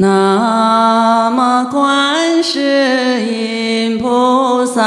[0.00, 4.80] 南无观世音菩萨，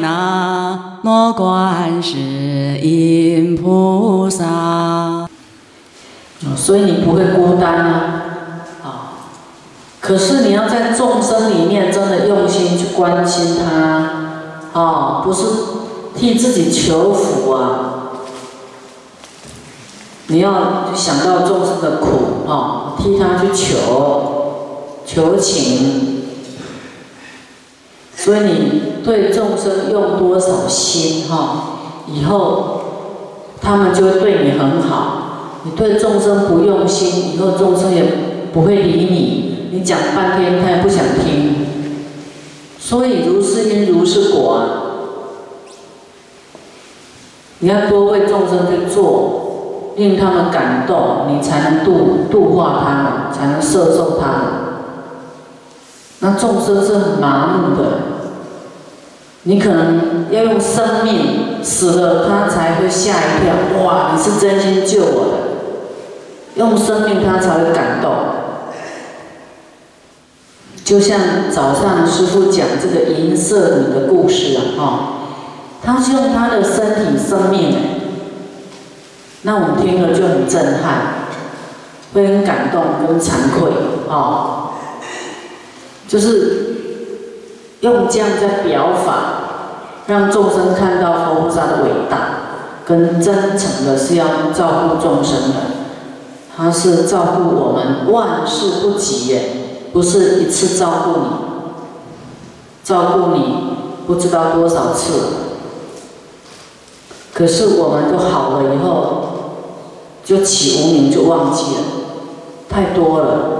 [0.00, 5.26] 南无观世音菩萨。
[6.54, 8.22] 所以你不会孤单啊，
[8.84, 8.86] 啊！
[10.00, 15.42] 可是你要在众生里面真的用心去关心他，啊，不是
[16.16, 17.90] 替自己求福啊。
[20.28, 23.74] 你要想到众生的苦啊，替他去求
[25.06, 26.22] 求情，
[28.16, 32.80] 所以你对众生用多少心哈，以后
[33.60, 35.20] 他们就会对你很好。
[35.64, 38.04] 你对众生不用心，以后众生也
[38.52, 39.68] 不会理你。
[39.72, 41.66] 你讲半天，他也不想听。
[42.78, 44.60] 所以如是因如是果啊！
[47.60, 49.43] 你要多为众生去做，
[49.96, 54.40] 令他们感动，你才能度度化他们，才能摄受他们。
[56.20, 57.84] 那众生是很麻木的，
[59.42, 63.84] 你可能要用生命死了，他才会吓一跳。
[63.84, 65.38] 哇，你是真心救我的。
[66.54, 68.12] 用生命，他才会感动。
[70.84, 71.18] 就像
[71.50, 75.00] 早上师傅讲这个银色女的故事啊，哈，
[75.82, 77.93] 他是用他的身体生命，
[79.46, 81.28] 那我们听了就很震撼，
[82.12, 83.70] 会很感动跟惭愧，
[84.08, 84.70] 啊，
[86.08, 86.76] 就是
[87.80, 89.14] 用这样在表法，
[90.06, 92.16] 让众生看到佛菩萨的伟大，
[92.86, 95.56] 跟真诚的是要照顾众生的。
[96.56, 99.48] 他是照顾我们万事不及耶，
[99.92, 101.26] 不是一次照顾你，
[102.82, 105.12] 照顾你不知道多少次。
[107.34, 109.33] 可是我们都好了以后，
[110.24, 111.80] 就起无名就忘记了，
[112.68, 113.50] 太多了。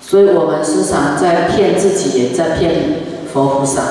[0.00, 3.00] 所以我们时常在骗自己，也在骗
[3.32, 3.82] 佛菩萨。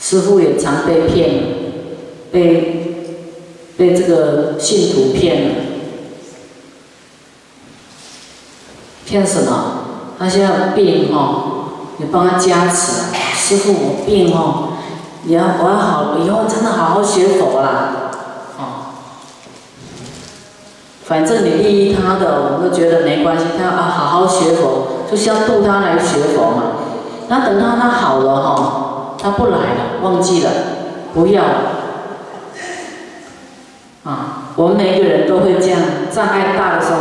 [0.00, 1.44] 师父也常被骗，
[2.32, 2.74] 被。
[3.78, 5.54] 被这个信徒骗了，
[9.06, 9.84] 骗什么？
[10.18, 11.68] 他现在病哦，
[11.98, 13.14] 你帮他加持。
[13.36, 14.70] 师傅，我病哦，
[15.22, 18.10] 你要我要好，以后真的好好学佛啦，
[18.58, 18.62] 哦。
[21.08, 23.46] 反正你利益他的，我们都觉得没关系。
[23.56, 26.62] 他要啊好好学佛，就是要度他来学佛嘛。
[27.28, 30.50] 那等到他好了哈，他不来了，忘记了，
[31.14, 31.42] 不要。
[34.04, 35.80] 啊，我们每个人都会这样，
[36.10, 36.92] 障碍大的时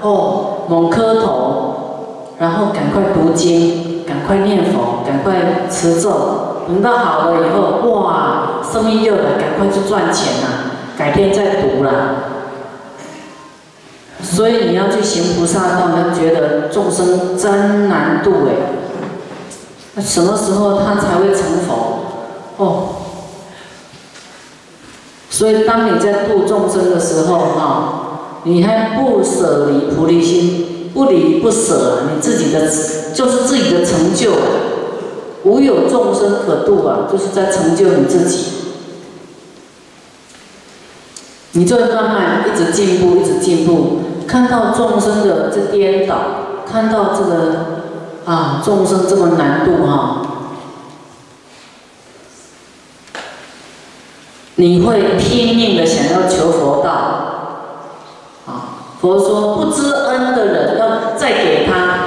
[0.00, 12.31] 候，哦，猛磕头，然后赶快读经，赶快念佛，赶快持咒，等到好了以后，哇，生意又来，赶快去赚钱啊，改天再读了。
[14.22, 18.54] 所以你要去行菩萨道，你要觉得众生真难度哎，
[19.94, 22.04] 那什么时候他才会成佛？
[22.56, 22.88] 哦。
[25.28, 32.68] 所以，当你在度众生的时候，哈，你还不舍离菩提心，不离不舍，你自己的
[33.14, 34.32] 就是自己的成就，
[35.44, 38.46] 无有众生可度啊，就是在成就你自己。
[41.52, 44.00] 你就会慢慢一直进步，一直进步，
[44.32, 46.16] 看到众生的这颠倒，
[46.66, 47.66] 看到这个
[48.24, 50.22] 啊，众生这么难度哈。
[54.54, 56.90] 你会拼命的想要求佛道，
[58.46, 61.98] 啊，佛说不知恩的人要再给他，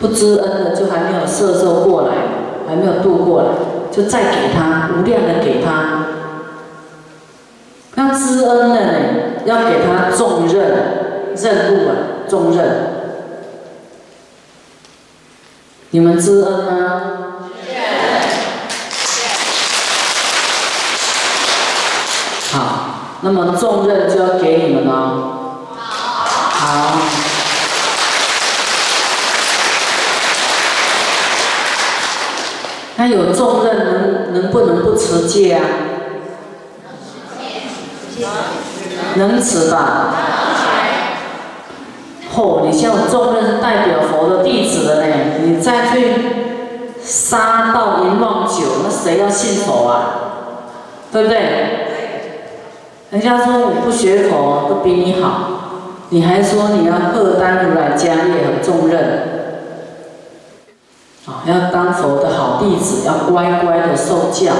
[0.00, 2.14] 不知恩的就还没有摄受过来，
[2.66, 3.48] 还没有度过来，
[3.92, 6.06] 就再给他无量的给他。
[7.94, 8.92] 那知恩的呢，
[9.46, 10.95] 要给他重任
[11.36, 11.94] 任务啊，
[12.28, 12.66] 重任。
[15.90, 17.02] 你们知恩吗？
[22.52, 22.58] 好
[23.20, 24.92] 那么重任就要给你们了。
[25.78, 27.00] 好。
[32.98, 35.60] 那有重任能能不能不持戒啊？
[39.16, 40.14] 能持吧？
[42.36, 46.12] 嚯，你像我重任代表佛的弟子的呢，你再去
[47.02, 49.96] 杀盗淫妄酒，那谁要信佛啊？
[51.10, 51.38] 对不对？
[53.10, 55.30] 人家说我不学佛都比你好，
[56.10, 59.54] 你还说你要荷担如来家业和重任，
[61.24, 64.52] 啊，要当佛的好弟子，要乖乖的受教，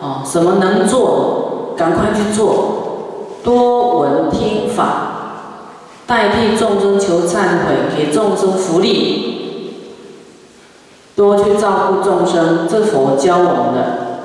[0.00, 5.11] 啊，什么能做，赶快去做，多闻听法，
[6.06, 9.76] 代替众生求忏悔，给众生福利，
[11.14, 14.20] 多去照顾众生，这佛教我们的，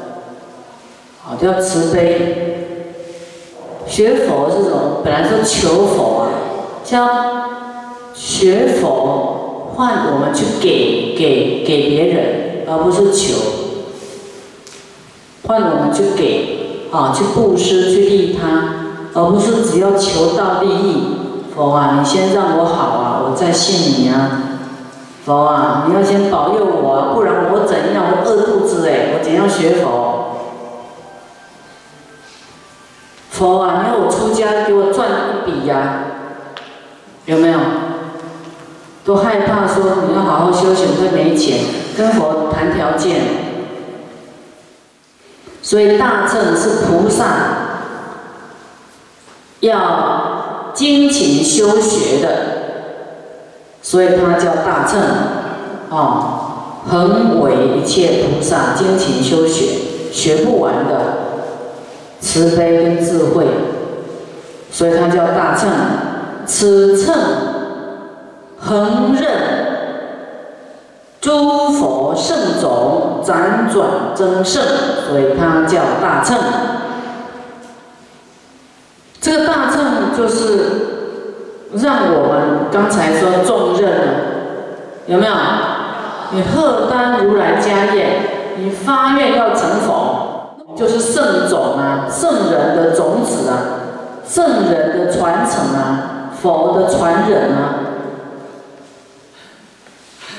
[1.23, 2.53] 好叫慈悲。
[3.87, 6.27] 学佛这种本来是求佛啊，
[6.83, 7.09] 像
[8.13, 13.35] 学佛换我们去给给给别人，而不是求，
[15.45, 18.73] 换我们去给啊，去布施去利他，
[19.13, 21.16] 而不是只要求到利益。
[21.57, 24.29] 佛啊，你先让我好啊，我再信你啊。
[25.25, 28.03] 佛啊，你要先保佑我，不然我怎样？
[28.11, 30.37] 我饿肚子哎，我怎样学佛？
[33.31, 36.03] 佛啊，你要我出家给我赚一笔呀？
[37.25, 37.59] 有没有？
[39.03, 41.57] 都害怕说你要好好修行会没钱，
[41.97, 43.19] 跟佛谈条件。
[45.63, 47.25] 所以大乘是菩萨
[49.61, 50.36] 要。
[50.77, 52.29] 精勤修学的，
[53.81, 55.01] 所以它叫大乘，
[55.89, 59.71] 啊，恒为一切菩萨精勤修学，
[60.11, 61.17] 学不完的
[62.19, 63.47] 慈悲跟智慧，
[64.71, 65.67] 所以它叫大乘。
[66.45, 67.13] 此乘
[68.59, 69.31] 恒任
[71.19, 74.63] 诸佛圣种辗转增胜，
[75.09, 76.37] 所以它叫大乘。
[79.27, 80.57] 这个大乘就是
[81.73, 84.13] 让我们刚才说重任了，
[85.05, 85.33] 有没有？
[86.31, 93.59] 你贺丹如来家业，你发愿要成佛，就是圣种啊，圣人的种子啊，
[94.25, 97.83] 圣人的传承啊，佛的传人啊。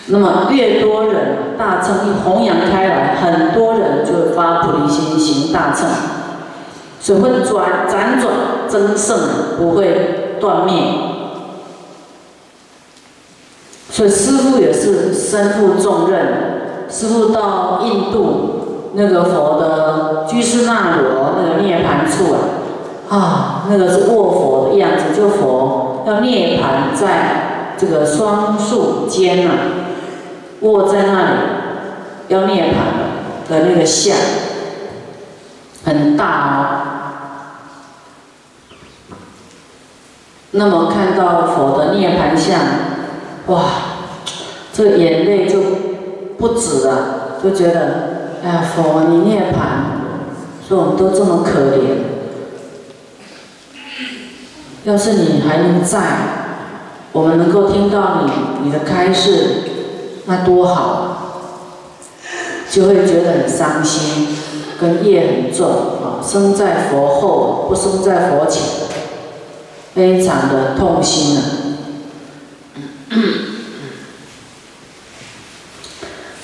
[0.06, 5.86] 那么越多人大乘一弘扬开来，很多人就会发菩提心行大乘。
[7.00, 8.32] 只会转辗转
[8.68, 9.18] 增盛，
[9.56, 10.74] 不会断灭。
[13.90, 16.86] 所以师父也是身负重任。
[16.90, 22.38] 师父到印度那个佛的居士那罗那个涅盘处啊，
[23.08, 29.52] 啊，那个是卧佛的样子，就佛要涅盘在这个双树间呐，
[30.60, 31.30] 卧在那里
[32.28, 34.16] 要涅盘的那个像。
[35.88, 36.68] 很大哦，
[40.50, 42.60] 那么看到佛的涅槃像，
[43.46, 43.64] 哇，
[44.70, 45.62] 这眼泪就
[46.36, 52.04] 不止了，就觉得，哎呀，佛你涅槃，说我们都这么可怜，
[54.84, 56.00] 要是你还能在，
[57.12, 59.62] 我们能够听到你你的开示，
[60.26, 61.54] 那多好，
[62.70, 64.36] 就会觉得很伤心。
[64.80, 68.62] 跟业很重啊，生在佛后，不生在佛前，
[69.94, 71.42] 非常的痛心啊。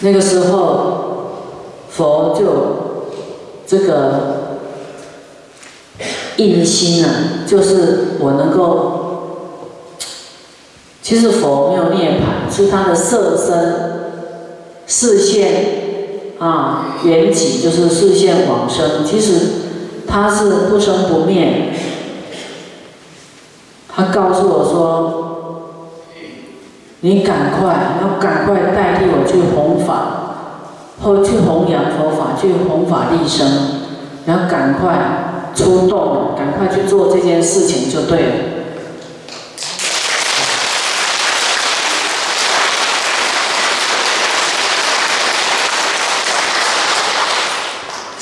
[0.01, 1.31] 那个时候，
[1.89, 2.45] 佛就
[3.67, 4.59] 这个
[6.37, 7.11] 印心啊，
[7.47, 9.29] 就是我能够，
[11.01, 13.77] 其实佛没有涅槃，是他的色身
[14.89, 15.84] 视线。
[16.39, 19.33] 啊，缘起就是视线往生，其实
[20.07, 21.73] 他是不生不灭。
[23.89, 25.71] 他告诉我说
[27.01, 29.94] ：“你赶快，要赶快代替我去弘法，
[31.03, 33.47] 或去弘扬佛法，去弘法利生，
[34.27, 38.35] 然后赶快出动，赶快去做这件事情就对了。”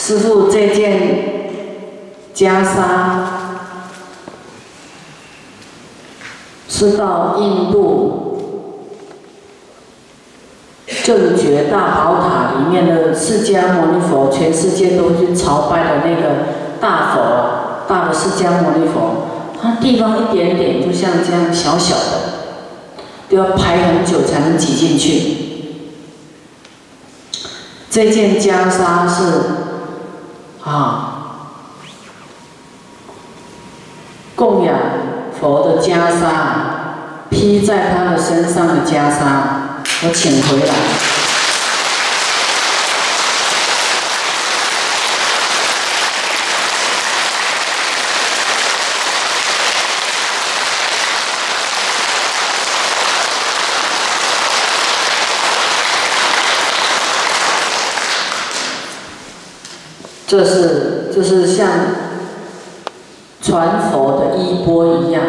[0.05, 0.99] 师傅这件
[2.35, 2.75] 袈裟
[6.69, 8.81] 是到印度
[11.05, 16.47] 正觉大宝塔里面的释迦牟尼佛，全世界都去朝拜的那个
[16.81, 19.29] 大佛，大的释迦牟尼佛，
[19.63, 22.19] 它地方一点点，就像这样小小的，
[23.31, 25.37] 都要排很久才能挤进去。
[27.89, 29.62] 这件袈裟是。
[30.65, 31.49] 啊，
[34.37, 34.75] 供养
[35.41, 39.25] 佛的袈裟，披在他的身上的袈裟，
[40.05, 40.75] 我请回来。
[60.33, 61.69] 这是就是像
[63.43, 65.23] 传佛的衣钵一样，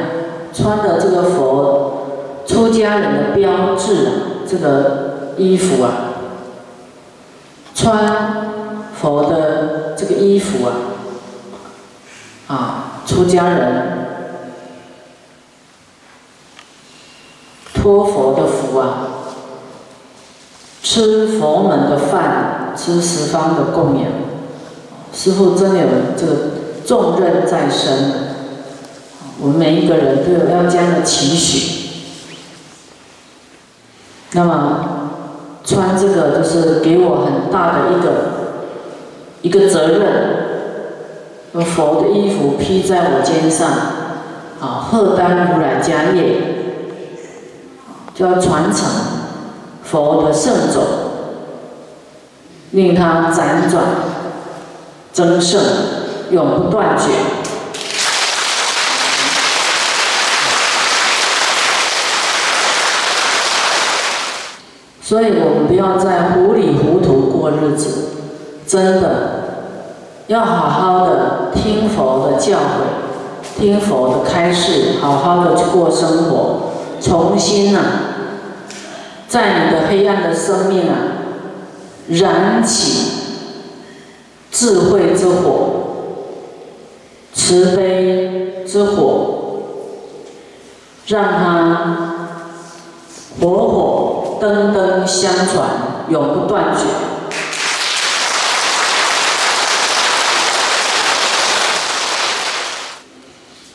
[0.54, 2.08] 穿的这个佛
[2.46, 4.12] 出家人的标志啊，
[4.48, 5.92] 这个衣服啊，
[7.76, 10.72] 穿佛的这个衣服啊，
[12.48, 14.08] 啊，出家人
[17.74, 19.08] 托佛的福啊，
[20.82, 24.10] 吃佛门的饭，吃十方的供养，
[25.14, 25.86] 师父真有
[26.18, 26.34] 这个
[26.86, 28.34] 重任在身。
[29.40, 31.84] 我们每一个人都有要这样的期许。
[34.32, 34.90] 那么
[35.64, 38.10] 穿这个就是给我很大的一个
[39.42, 40.44] 一个责任。
[41.54, 43.70] 佛的衣服披在我肩上，
[44.60, 46.38] 啊，荷担如来家业，
[48.16, 48.90] 就要传承
[49.84, 50.84] 佛的圣种，
[52.72, 53.84] 令他辗转
[55.14, 55.62] 增盛，
[56.32, 57.14] 永不断绝。
[65.02, 68.06] 所以我们不要再糊里糊涂过日子，
[68.66, 69.10] 真的
[70.26, 77.84] 要好好的听佛的教诲，听佛的开示，好好的去过生活，重新啊，
[79.28, 80.96] 在你的黑暗的生命啊，
[82.08, 83.03] 燃起
[84.64, 85.72] 智慧之火、
[87.34, 89.60] 慈悲之火，
[91.06, 92.38] 让它
[93.42, 94.38] 火火。
[94.40, 95.68] 灯灯相传，
[96.08, 96.84] 永不断绝。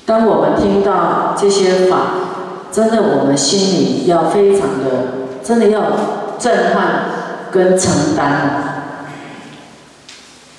[0.07, 1.99] 当我们听到这些法，
[2.73, 5.83] 真的，我们心里要非常的，真的要
[6.39, 7.05] 震撼
[7.51, 8.68] 跟承担，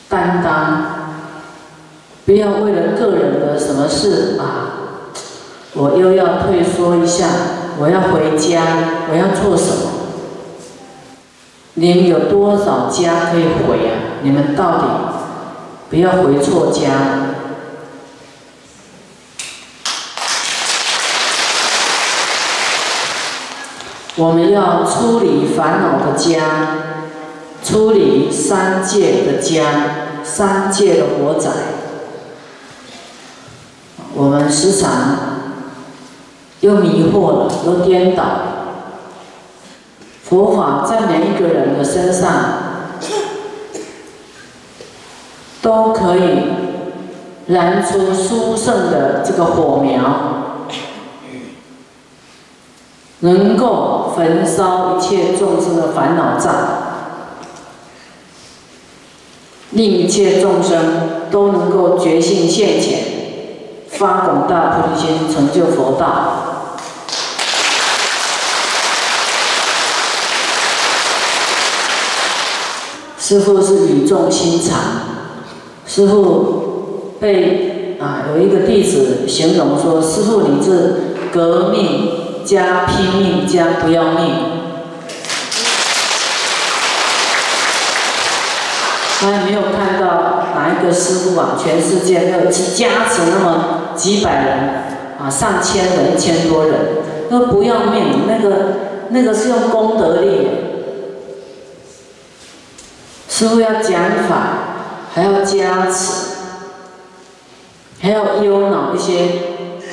[0.09, 0.83] 担当，
[2.25, 4.99] 不要为了个人的什么事啊，
[5.73, 7.27] 我又要退缩一下，
[7.77, 8.61] 我要回家，
[9.11, 9.91] 我要做什么？
[11.75, 14.19] 你们有多少家可以回啊？
[14.23, 14.87] 你们到底
[15.89, 16.89] 不要回错家。
[24.15, 26.41] 我们要处理烦恼的家，
[27.69, 31.51] 处理三界的家，三界的火灾。
[34.15, 34.91] 我们时常
[36.61, 38.23] 又迷惑了，又颠倒。
[40.23, 42.31] 佛法在每一个人的身上
[45.61, 46.21] 都可以
[47.45, 50.65] 燃出殊胜的这个火苗，
[53.19, 56.88] 能够焚烧一切众生的烦恼障，
[59.71, 62.99] 令一切众生都能够觉性现前，
[63.87, 66.45] 发广大菩提心，成就佛道。
[73.19, 74.79] 师父是语重心长，
[75.85, 84.48] 师父被啊有一个弟子形容说：“师父你是革命加拼命加不要命。”
[89.19, 94.57] 他也没有看到哪一个师傅啊，全世界没有加持那么几百人
[95.21, 96.79] 啊，上千人、一千多人，
[97.29, 98.55] 那不要命，那个
[99.09, 100.47] 那个是用功德力。
[103.27, 104.37] 师傅要讲法，
[105.13, 106.37] 还要加持，
[108.01, 109.29] 还要忧恼一些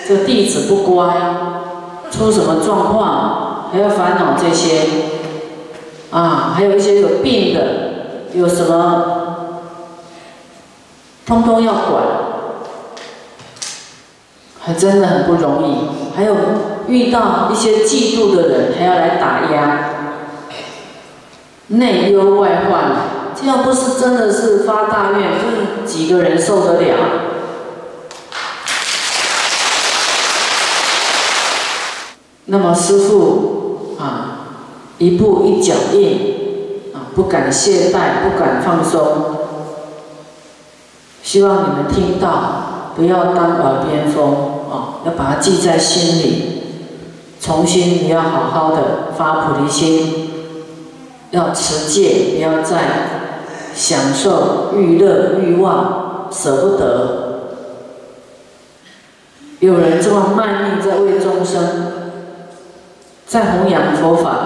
[0.07, 1.15] 这弟子不乖，
[2.13, 4.83] 出什么状况，还要烦恼这些，
[6.11, 7.86] 啊，还有一些有病的，
[8.37, 9.63] 有什么，
[11.25, 12.03] 通通要管，
[14.61, 16.15] 还真的很不容易。
[16.15, 16.37] 还有
[16.87, 19.91] 遇到一些嫉妒的人，还要来打压，
[21.69, 22.93] 内忧外患。
[23.35, 26.97] 这样不是真的是发大愿，就是几个人受得了？
[32.47, 34.47] 那么师父啊，
[34.99, 36.36] 一步一脚印，
[37.17, 39.01] 不敢懈怠，不敢放松。
[41.23, 44.33] 希望你们听到，不要当耳边风
[44.71, 46.63] 啊，要把它记在心里。
[47.41, 50.31] 重新你要好好的发菩提心，
[51.31, 52.77] 要持戒，不要再。
[53.75, 57.41] 享受欲乐欲望，舍不得。
[59.61, 61.93] 有人这么卖命在为众生，
[63.27, 64.46] 在弘扬佛法，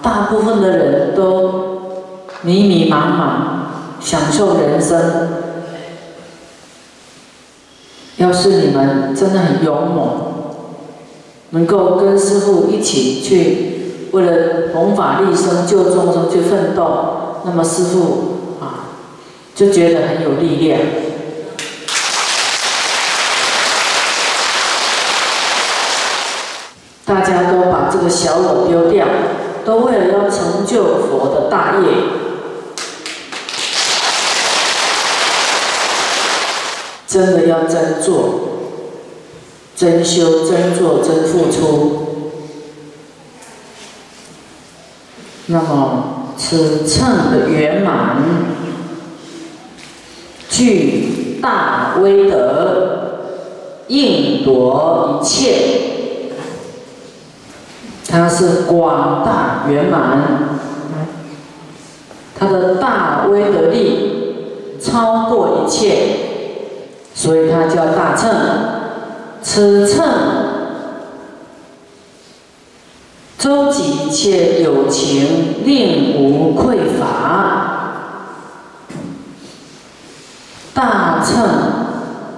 [0.00, 1.92] 大部分的人都
[2.42, 3.30] 迷迷茫茫，
[4.00, 5.28] 享受人生，
[8.16, 10.08] 要是你们真的很勇猛，
[11.50, 18.86] 能够跟师父一起去为了弘法利生、救众生去奋斗，那么师父啊
[19.54, 20.80] 就觉得很有力量。
[27.04, 29.06] 大家都把这个小我丢掉，
[29.64, 31.88] 都为了要成就佛的大业，
[37.06, 38.40] 真的要真做、
[39.76, 41.98] 真修、真做、真付出。
[45.46, 48.16] 那么此称的圆满，
[50.48, 53.18] 具大威德，
[53.88, 55.91] 应夺一切。
[58.12, 60.18] 它是广大圆满，
[62.38, 66.16] 它的大威德力超过一切，
[67.14, 68.30] 所以它叫大乘。
[69.40, 70.04] 此乘
[73.38, 77.94] 周集一切有情，令无匮乏。
[80.74, 81.42] 大乘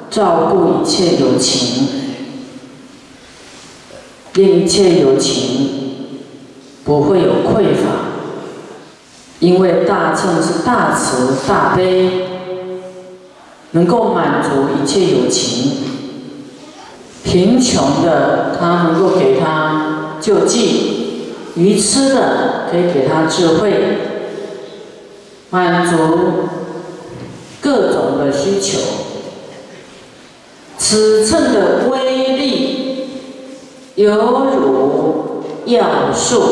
[0.09, 2.03] 照顾一切有情。
[4.34, 5.70] 令一切有情
[6.84, 8.10] 不会有匮乏，
[9.38, 12.10] 因为大乘是大慈大悲，
[13.70, 15.72] 能够满足一切有情。
[17.22, 23.72] 贫穷的他能够给他救济，愚痴的可以给他智慧，
[25.50, 25.96] 满足
[27.60, 28.80] 各种的需求。
[30.76, 32.74] 此称的威力。
[33.96, 36.42] 犹如药树，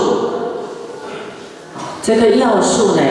[2.01, 3.03] 这个药树呢，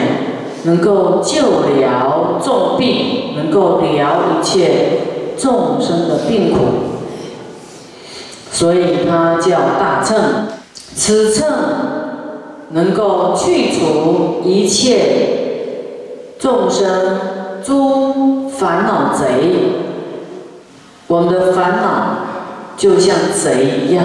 [0.64, 5.00] 能够救疗重病，能够疗一切
[5.36, 6.58] 众生的病苦，
[8.50, 10.46] 所以它叫大乘。
[10.94, 11.46] 此秤
[12.70, 17.18] 能够去除一切众生
[17.62, 19.26] 诸烦恼贼，
[21.06, 22.21] 我们的烦恼。
[22.82, 24.04] 就像贼一样，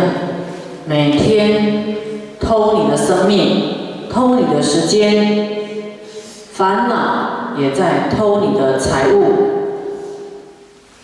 [0.86, 1.96] 每天
[2.40, 5.50] 偷你的生命，偷你的时间，
[6.54, 9.32] 烦恼也在偷你的财物。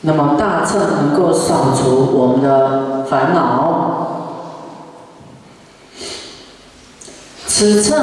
[0.01, 4.51] 那么大乘能够扫除我们的烦恼，
[7.47, 7.97] 此乘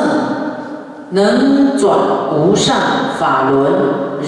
[1.11, 1.97] 能转
[2.35, 2.77] 无上
[3.21, 3.73] 法轮，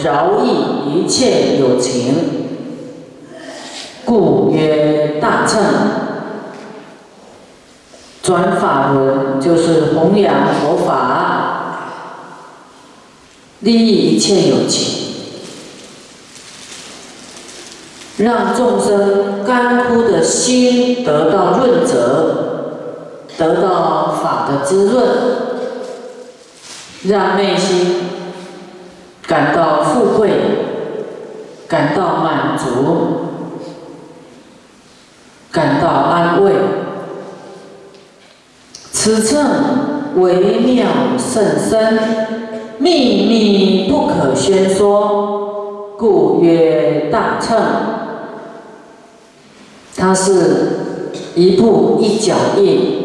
[0.05, 2.42] 饶益一切有情。
[4.05, 5.63] 故曰大乘，
[8.23, 11.89] 转法轮就是弘扬佛法，
[13.61, 15.15] 利益一切有情，
[18.19, 22.79] 让众生干枯的心得到润泽，
[23.39, 25.07] 得到法的滋润，
[27.05, 27.97] 让内心
[29.27, 30.31] 感到富贵，
[31.67, 33.32] 感到满足。
[35.53, 36.53] 感到安慰。
[38.91, 39.45] 此称
[40.17, 40.87] 微妙
[41.19, 41.99] 甚深，
[42.79, 47.59] 秘密不可宣说，故曰大乘。
[49.95, 50.31] 它是
[51.35, 53.05] 一步一脚印，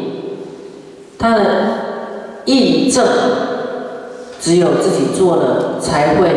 [1.20, 1.44] 它的
[2.46, 3.06] 印证
[4.40, 6.30] 只有自己做了才会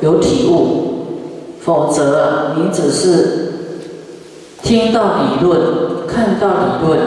[0.00, 3.43] 有体悟，否则你只是。
[4.64, 6.98] 听到理论，看到理论，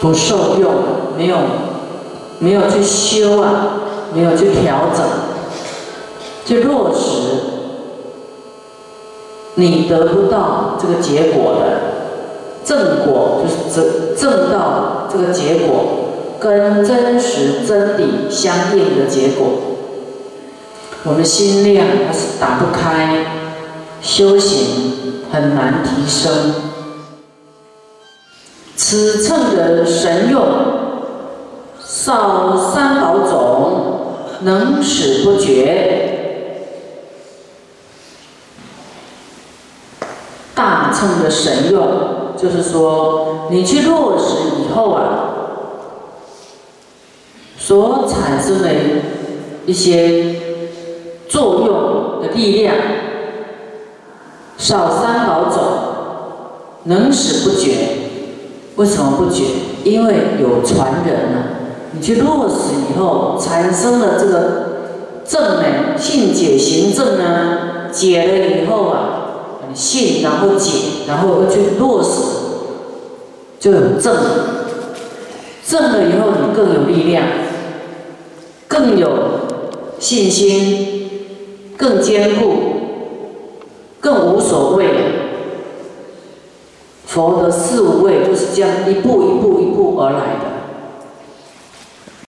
[0.00, 0.72] 不受用，
[1.18, 1.36] 没有，
[2.38, 3.80] 没有去修啊，
[4.14, 5.04] 没有去调整，
[6.46, 7.02] 去落实，
[9.56, 11.80] 你得不到这个结果的
[12.64, 15.84] 正果，就是正正到这个结果
[16.38, 19.48] 跟真实真理相应的结果，
[21.02, 23.42] 我们心量它是打不开，
[24.04, 25.02] 修行。
[25.32, 26.54] 很难提升。
[28.76, 30.40] 此称的神用，
[31.84, 36.54] 少三宝种，能使不绝。
[40.54, 45.34] 大乘的神用，就是说你去落实以后啊，
[47.58, 48.70] 所产生的
[49.66, 50.36] 一些
[51.28, 52.76] 作用的力量。
[54.56, 55.62] 少三宝种，
[56.84, 57.72] 能使不绝。
[58.76, 59.44] 为什么不绝？
[59.84, 61.44] 因为有传人呢。
[61.96, 68.98] 你去落实以后，产生了这个正呢，信解行正呢，解了以后啊，
[69.72, 70.72] 信，然后解，
[71.06, 72.10] 然后又去落实，
[73.60, 74.16] 就有正。
[75.64, 77.24] 正了以后，你更有力量，
[78.66, 79.08] 更有
[80.00, 81.08] 信心，
[81.76, 82.73] 更坚固，
[84.04, 84.84] 更无所谓。
[87.06, 90.53] 佛的四无畏就是这样一步一步一步而来的。